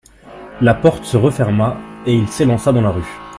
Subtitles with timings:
[0.61, 3.19] La porte se referma et il s'élança dans la rue.